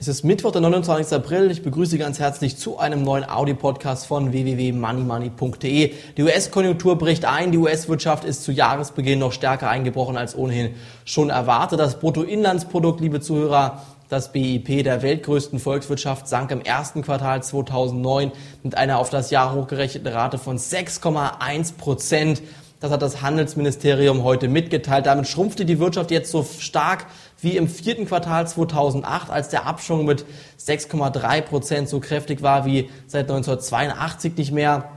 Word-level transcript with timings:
Es 0.00 0.08
ist 0.08 0.24
Mittwoch, 0.24 0.50
der 0.50 0.60
29. 0.60 1.16
April. 1.16 1.50
Ich 1.52 1.62
begrüße 1.62 1.92
Sie 1.92 1.98
ganz 1.98 2.18
herzlich 2.18 2.56
zu 2.56 2.78
einem 2.78 3.04
neuen 3.04 3.28
Audio-Podcast 3.28 4.06
von 4.06 4.32
www.moneymoney.de. 4.32 5.92
Die 6.16 6.22
US-Konjunktur 6.22 6.98
bricht 6.98 7.24
ein. 7.24 7.52
Die 7.52 7.58
US-Wirtschaft 7.58 8.24
ist 8.24 8.42
zu 8.42 8.50
Jahresbeginn 8.50 9.20
noch 9.20 9.32
stärker 9.32 9.70
eingebrochen 9.70 10.16
als 10.16 10.36
ohnehin 10.36 10.74
schon 11.04 11.30
erwartet. 11.30 11.78
Das 11.78 12.00
Bruttoinlandsprodukt, 12.00 13.00
liebe 13.00 13.20
Zuhörer, 13.20 13.82
das 14.08 14.32
BIP 14.32 14.82
der 14.82 15.02
weltgrößten 15.02 15.60
Volkswirtschaft 15.60 16.28
sank 16.28 16.50
im 16.50 16.60
ersten 16.60 17.02
Quartal 17.02 17.42
2009 17.42 18.32
mit 18.64 18.76
einer 18.76 18.98
auf 18.98 19.10
das 19.10 19.30
Jahr 19.30 19.54
hochgerechneten 19.54 20.12
Rate 20.12 20.38
von 20.38 20.58
6,1 20.58 21.76
Prozent. 21.78 22.42
Das 22.84 22.92
hat 22.92 23.00
das 23.00 23.22
Handelsministerium 23.22 24.24
heute 24.24 24.46
mitgeteilt. 24.46 25.06
Damit 25.06 25.26
schrumpfte 25.26 25.64
die 25.64 25.78
Wirtschaft 25.78 26.10
jetzt 26.10 26.30
so 26.30 26.44
stark 26.58 27.06
wie 27.40 27.56
im 27.56 27.66
vierten 27.66 28.04
Quartal 28.04 28.46
2008, 28.46 29.30
als 29.30 29.48
der 29.48 29.64
Abschwung 29.64 30.04
mit 30.04 30.26
6,3 30.60 31.40
Prozent 31.40 31.88
so 31.88 31.98
kräftig 31.98 32.42
war 32.42 32.66
wie 32.66 32.90
seit 33.06 33.30
1982 33.30 34.36
nicht 34.36 34.52
mehr. 34.52 34.90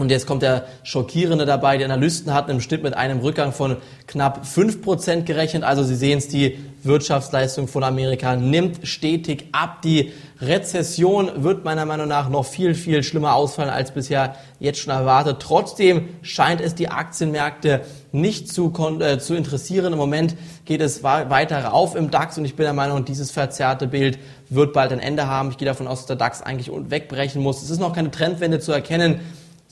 Und 0.00 0.10
jetzt 0.10 0.26
kommt 0.26 0.40
der 0.40 0.64
Schockierende 0.82 1.44
dabei. 1.44 1.76
Die 1.76 1.84
Analysten 1.84 2.32
hatten 2.32 2.52
im 2.52 2.62
Schnitt 2.62 2.82
mit 2.82 2.96
einem 2.96 3.18
Rückgang 3.18 3.52
von 3.52 3.76
knapp 4.06 4.46
5% 4.46 5.24
gerechnet. 5.24 5.62
Also 5.62 5.84
Sie 5.84 5.94
sehen 5.94 6.16
es, 6.16 6.28
die 6.28 6.58
Wirtschaftsleistung 6.82 7.68
von 7.68 7.84
Amerika 7.84 8.34
nimmt 8.34 8.88
stetig 8.88 9.48
ab. 9.52 9.82
Die 9.82 10.10
Rezession 10.40 11.44
wird 11.44 11.66
meiner 11.66 11.84
Meinung 11.84 12.08
nach 12.08 12.30
noch 12.30 12.46
viel, 12.46 12.74
viel 12.74 13.02
schlimmer 13.02 13.34
ausfallen 13.34 13.68
als 13.68 13.90
bisher 13.90 14.36
jetzt 14.58 14.78
schon 14.78 14.94
erwartet. 14.94 15.36
Trotzdem 15.40 16.08
scheint 16.22 16.62
es 16.62 16.74
die 16.74 16.88
Aktienmärkte 16.88 17.82
nicht 18.10 18.50
zu, 18.50 18.72
äh, 19.00 19.18
zu 19.18 19.34
interessieren. 19.34 19.92
Im 19.92 19.98
Moment 19.98 20.34
geht 20.64 20.80
es 20.80 21.02
weiter 21.02 21.62
rauf 21.62 21.94
im 21.94 22.10
DAX 22.10 22.38
und 22.38 22.46
ich 22.46 22.56
bin 22.56 22.64
der 22.64 22.72
Meinung, 22.72 23.04
dieses 23.04 23.30
verzerrte 23.30 23.86
Bild 23.86 24.18
wird 24.48 24.72
bald 24.72 24.92
ein 24.92 24.98
Ende 24.98 25.26
haben. 25.26 25.50
Ich 25.50 25.58
gehe 25.58 25.66
davon 25.66 25.86
aus, 25.86 25.98
dass 25.98 26.06
der 26.06 26.16
DAX 26.16 26.40
eigentlich 26.40 26.70
wegbrechen 26.72 27.42
muss. 27.42 27.62
Es 27.62 27.68
ist 27.68 27.80
noch 27.80 27.92
keine 27.92 28.10
Trendwende 28.10 28.60
zu 28.60 28.72
erkennen. 28.72 29.20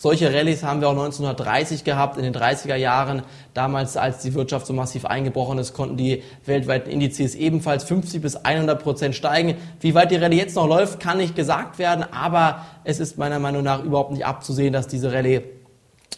Solche 0.01 0.33
Rallyes 0.33 0.63
haben 0.63 0.81
wir 0.81 0.87
auch 0.87 0.93
1930 0.93 1.83
gehabt, 1.83 2.19
in 2.19 2.23
den 2.23 2.33
30er 2.33 2.77
Jahren. 2.77 3.23
Damals, 3.53 3.97
als 3.97 4.19
die 4.19 4.33
Wirtschaft 4.33 4.65
so 4.65 4.73
massiv 4.73 5.05
eingebrochen 5.05 5.59
ist, 5.59 5.75
konnten 5.75 5.97
die 5.97 6.23
weltweiten 6.47 6.89
Indizes 6.89 7.35
ebenfalls 7.35 7.83
50 7.83 8.23
bis 8.23 8.37
100 8.37 8.81
Prozent 8.81 9.17
steigen. 9.17 9.57
Wie 9.81 9.97
weit 9.97 10.13
die 10.13 10.17
Rallye 10.17 10.37
jetzt 10.37 10.55
noch 10.55 10.69
läuft, 10.69 11.01
kann 11.01 11.17
nicht 11.17 11.35
gesagt 11.35 11.81
werden, 11.81 12.05
aber 12.13 12.65
es 12.85 13.01
ist 13.01 13.19
meiner 13.19 13.41
Meinung 13.41 13.65
nach 13.65 13.83
überhaupt 13.83 14.13
nicht 14.13 14.25
abzusehen, 14.25 14.73
dass 14.73 14.87
diese 14.87 15.13
Rallye 15.13 15.43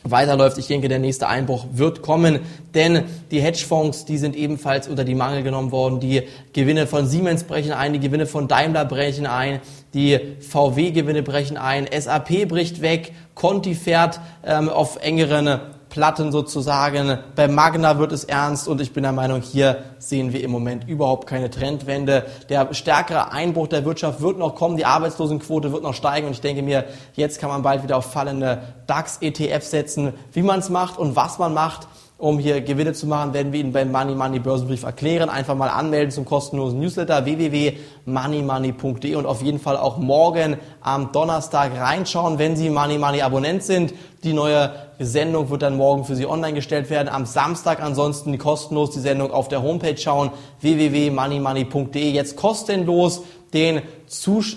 weiterläuft. 0.03 0.59
Ich 0.59 0.67
denke, 0.67 0.89
der 0.89 0.99
nächste 0.99 1.29
Einbruch 1.29 1.67
wird 1.73 2.03
kommen, 2.03 2.41
denn 2.75 3.05
die 3.31 3.41
Hedgefonds, 3.41 4.05
die 4.07 4.19
sind 4.19 4.35
ebenfalls 4.35 4.89
unter 4.89 5.05
die 5.05 5.15
Mangel 5.15 5.43
genommen 5.43 5.73
worden. 5.73 6.01
Die 6.01 6.23
Gewinne 6.53 6.87
von 6.87 7.07
Siemens 7.07 7.45
brechen 7.45 7.73
ein, 7.73 7.93
die 7.93 8.01
Gewinne 8.01 8.27
von 8.27 8.49
Daimler 8.49 8.85
brechen 8.85 9.27
ein, 9.27 9.61
die 9.93 10.19
VW-Gewinne 10.41 11.23
brechen 11.23 11.57
ein, 11.57 11.87
SAP 11.93 12.49
bricht 12.49 12.81
weg, 12.81 13.13
Conti 13.35 13.75
fährt 13.75 14.21
ähm, 14.45 14.69
auf 14.69 14.97
engeren 15.03 15.61
Platten 15.91 16.33
sozusagen. 16.33 17.19
Bei 17.37 17.49
Magna 17.49 17.99
wird 17.99 18.13
es 18.13 18.25
ernst 18.25 18.69
und 18.69 18.81
ich 18.81 18.93
bin 18.93 19.03
der 19.03 19.13
Meinung, 19.13 19.43
hier 19.43 19.85
sehen 19.99 20.33
wir 20.33 20.43
im 20.43 20.51
Moment 20.51 20.89
überhaupt 20.89 21.27
keine 21.27 21.51
Trendwende. 21.51 22.25
Der 22.49 22.73
stärkere 22.73 23.33
Einbruch 23.33 23.69
der 23.69 23.85
Wirtschaft 23.85 24.23
wird 24.23 24.39
noch 24.39 24.55
kommen, 24.55 24.77
die 24.77 24.87
Arbeitslosenquote 24.87 25.73
wird 25.73 25.83
noch 25.83 25.95
steigen 25.95 26.29
und 26.29 26.33
ich 26.33 26.41
denke 26.41 26.63
mir, 26.63 26.85
jetzt 27.15 27.41
kann 27.41 27.51
man 27.51 27.63
bald 27.63 27.83
wieder 27.83 27.97
auf 27.97 28.11
fallende 28.11 28.63
DAX-ETF 28.87 29.63
setzen. 29.63 30.15
Wie 30.33 30.43
man 30.43 30.61
es 30.61 30.71
macht 30.71 30.99
und 30.99 31.17
was 31.17 31.39
man 31.39 31.53
macht, 31.53 31.87
um 32.21 32.39
hier 32.39 32.61
Gewinne 32.61 32.93
zu 32.93 33.07
machen, 33.07 33.33
werden 33.33 33.53
wir 33.53 33.61
Ihnen 33.61 33.73
beim 33.73 33.91
Money 33.91 34.15
Money 34.15 34.39
Börsenbrief 34.39 34.83
erklären. 34.83 35.31
Einfach 35.31 35.55
mal 35.55 35.69
anmelden 35.69 36.11
zum 36.11 36.27
kostenlosen 36.27 36.79
Newsletter 36.79 37.25
www.moneymoney.de 37.25 39.15
und 39.15 39.25
auf 39.27 39.43
jeden 39.43 39.59
Fall 39.59 39.79
auch 39.79 39.97
morgen 39.97 40.59
am 40.83 41.13
Donnerstag 41.13 41.73
reinschauen, 41.79 42.39
wenn 42.39 42.57
Sie 42.57 42.69
Money 42.69 42.99
Money 42.99 43.23
Abonnent 43.23 43.63
sind. 43.63 43.95
Die 44.23 44.35
neue 44.35 44.71
Sendung 44.99 45.49
wird 45.49 45.63
dann 45.63 45.79
morgen 45.79 46.05
für 46.05 46.15
Sie 46.15 46.27
online 46.27 46.53
gestellt 46.53 46.91
werden. 46.91 47.09
Am 47.09 47.25
Samstag 47.25 47.83
ansonsten 47.83 48.37
kostenlos 48.37 48.91
die 48.91 49.01
Sendung 49.01 49.33
auf 49.33 49.49
der 49.49 49.63
Homepage 49.63 49.97
schauen 49.97 50.31
www.moneymoney.de. 50.61 52.11
Jetzt 52.11 52.37
kostenlos 52.37 53.23
den 53.55 53.81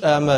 ähm, 0.04 0.32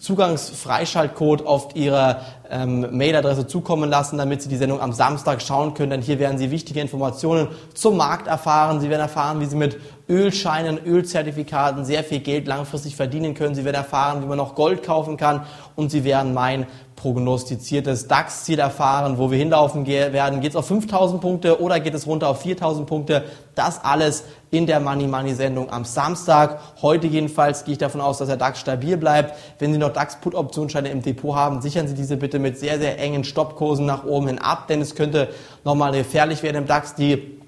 Zugangsfreischaltcode 0.00 1.46
auf 1.46 1.68
Ihre 1.74 2.22
ähm, 2.50 2.96
Mailadresse 2.96 3.46
zukommen 3.46 3.88
lassen, 3.88 4.18
damit 4.18 4.42
Sie 4.42 4.48
die 4.48 4.56
Sendung 4.56 4.80
am 4.80 4.92
Samstag 4.92 5.40
schauen 5.42 5.74
können. 5.74 5.90
Denn 5.90 6.02
hier 6.02 6.18
werden 6.18 6.38
Sie 6.38 6.50
wichtige 6.50 6.80
Informationen 6.80 7.48
zum 7.74 7.96
Markt 7.96 8.26
erfahren. 8.26 8.80
Sie 8.80 8.90
werden 8.90 9.02
erfahren, 9.02 9.40
wie 9.40 9.46
Sie 9.46 9.56
mit 9.56 9.78
Ölscheinen, 10.10 10.78
Ölzertifikaten 10.84 11.84
sehr 11.84 12.02
viel 12.02 12.18
Geld 12.18 12.48
langfristig 12.48 12.96
verdienen 12.96 13.34
können. 13.34 13.54
Sie 13.54 13.64
werden 13.64 13.76
erfahren, 13.76 14.22
wie 14.22 14.26
man 14.26 14.36
noch 14.36 14.56
Gold 14.56 14.82
kaufen 14.82 15.16
kann. 15.16 15.46
Und 15.76 15.90
Sie 15.90 16.04
werden 16.04 16.34
mein 16.34 16.66
prognostiziertes 16.96 18.08
DAX-Ziel 18.08 18.58
erfahren, 18.58 19.16
wo 19.16 19.30
wir 19.30 19.38
hinlaufen 19.38 19.86
werden. 19.86 20.40
Geht 20.40 20.50
es 20.50 20.56
auf 20.56 20.66
5000 20.66 21.20
Punkte 21.20 21.62
oder 21.62 21.80
geht 21.80 21.94
es 21.94 22.06
runter 22.06 22.28
auf 22.28 22.42
4000 22.42 22.86
Punkte? 22.86 23.24
Das 23.54 23.82
alles 23.82 24.24
in 24.50 24.66
der 24.66 24.80
Money 24.80 25.06
Money 25.06 25.34
Sendung 25.34 25.70
am 25.70 25.86
Samstag. 25.86 26.60
Heute 26.82 27.06
jedenfalls 27.06 27.64
gehe 27.64 27.72
ich 27.72 27.78
davon 27.78 28.02
aus, 28.02 28.18
dass 28.18 28.28
der 28.28 28.36
DAX 28.36 28.60
stabil 28.60 28.98
bleibt. 28.98 29.34
Wenn 29.58 29.72
Sie 29.72 29.78
noch 29.78 29.92
DAX 29.92 30.20
Put 30.20 30.34
Optionsscheine 30.34 30.90
im 30.90 31.00
Depot 31.00 31.34
haben, 31.34 31.62
sichern 31.62 31.88
Sie 31.88 31.94
diese 31.94 32.18
bitte 32.18 32.38
mit 32.38 32.58
sehr, 32.58 32.78
sehr 32.78 32.98
engen 32.98 33.24
Stoppkursen 33.24 33.86
nach 33.86 34.04
oben 34.04 34.26
hin 34.26 34.38
ab, 34.38 34.66
denn 34.68 34.82
es 34.82 34.94
könnte 34.94 35.28
nochmal 35.64 35.92
gefährlich 35.92 36.42
werden 36.42 36.56
im 36.56 36.66
DAX. 36.66 36.96
Die 36.96 37.39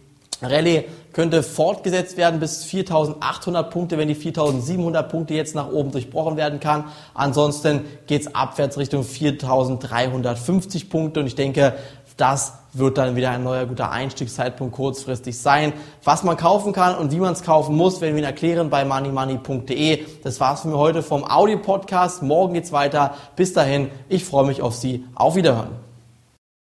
Rallye 0.42 0.84
könnte 1.12 1.42
fortgesetzt 1.42 2.16
werden 2.16 2.40
bis 2.40 2.64
4.800 2.64 3.64
Punkte, 3.64 3.98
wenn 3.98 4.08
die 4.08 4.16
4.700 4.16 5.02
Punkte 5.04 5.34
jetzt 5.34 5.54
nach 5.54 5.70
oben 5.70 5.90
durchbrochen 5.92 6.36
werden 6.36 6.60
kann. 6.60 6.84
Ansonsten 7.14 7.84
geht's 8.06 8.34
abwärts 8.34 8.78
Richtung 8.78 9.02
4.350 9.02 10.88
Punkte 10.88 11.20
und 11.20 11.26
ich 11.26 11.34
denke, 11.34 11.74
das 12.16 12.54
wird 12.72 12.98
dann 12.98 13.16
wieder 13.16 13.30
ein 13.30 13.42
neuer 13.42 13.66
guter 13.66 13.90
Einstiegszeitpunkt 13.90 14.74
kurzfristig 14.74 15.38
sein. 15.38 15.72
Was 16.04 16.22
man 16.22 16.36
kaufen 16.36 16.72
kann 16.72 16.96
und 16.96 17.12
wie 17.12 17.18
man 17.18 17.32
es 17.32 17.42
kaufen 17.42 17.76
muss, 17.76 18.00
werden 18.00 18.14
wir 18.14 18.22
Ihnen 18.22 18.30
erklären 18.30 18.70
bei 18.70 18.84
moneymoney.de. 18.84 20.04
Das 20.22 20.40
war's 20.40 20.62
für 20.62 20.68
mich 20.68 20.76
heute 20.76 21.02
vom 21.02 21.24
Audio-Podcast. 21.24 22.22
Morgen 22.22 22.54
geht's 22.54 22.72
weiter. 22.72 23.14
Bis 23.36 23.52
dahin, 23.52 23.90
ich 24.08 24.24
freue 24.24 24.46
mich 24.46 24.62
auf 24.62 24.74
Sie. 24.74 25.04
Auf 25.14 25.36
Wiederhören. 25.36 25.91